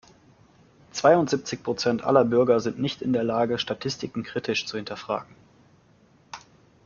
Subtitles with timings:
[0.93, 5.35] Zweiundsiebzig Prozent aller Bürger sind nicht in der Lage, Statistiken kritisch zu hinterfragen.